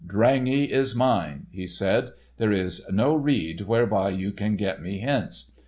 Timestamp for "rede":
3.13-3.61